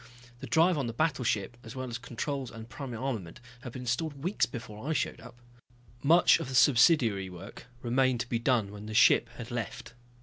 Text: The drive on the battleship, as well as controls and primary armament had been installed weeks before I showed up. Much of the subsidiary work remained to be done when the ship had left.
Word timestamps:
The 0.39 0.47
drive 0.47 0.79
on 0.79 0.87
the 0.87 0.93
battleship, 0.93 1.57
as 1.63 1.75
well 1.75 1.87
as 1.87 1.99
controls 1.99 2.49
and 2.49 2.67
primary 2.67 3.03
armament 3.03 3.39
had 3.61 3.73
been 3.73 3.83
installed 3.83 4.23
weeks 4.23 4.47
before 4.47 4.89
I 4.89 4.93
showed 4.93 5.21
up. 5.21 5.35
Much 6.01 6.39
of 6.39 6.49
the 6.49 6.55
subsidiary 6.55 7.29
work 7.29 7.67
remained 7.83 8.21
to 8.21 8.27
be 8.27 8.39
done 8.39 8.71
when 8.71 8.87
the 8.87 8.95
ship 8.95 9.29
had 9.37 9.51
left. 9.51 9.93